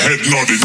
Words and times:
head 0.00 0.20
nodding. 0.30 0.60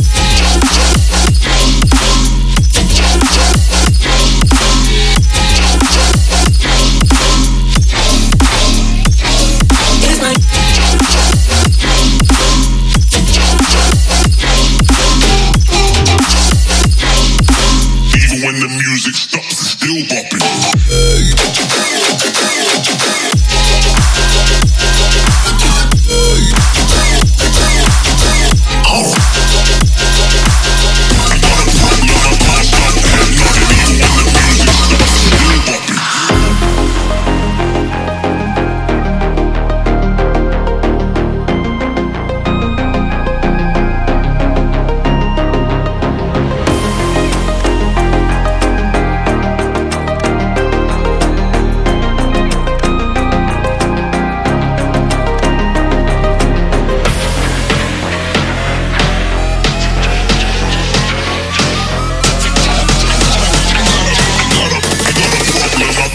When 18.41 18.57
the 18.61 18.69
music 18.69 19.15
stops, 19.15 19.51
it's 19.51 19.71
still 19.71 19.99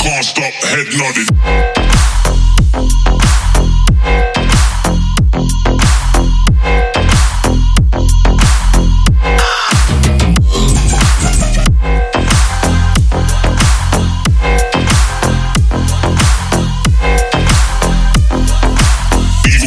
Can't 0.05 0.23
stop, 0.23 0.53
head 0.53 0.87
nodded. 0.99 1.29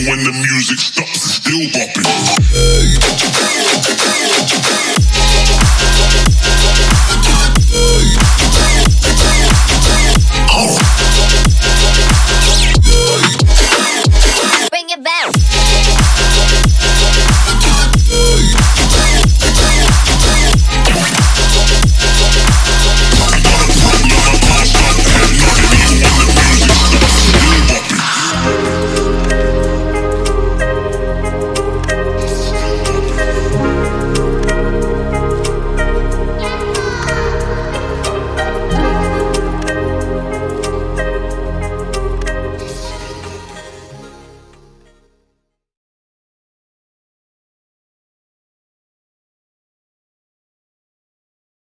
when 0.07 0.23
the 0.23 0.31
music 0.31 0.79
stops, 0.79 1.15
it's 1.15 1.33
still 1.33 1.67
bopping. 1.73 3.66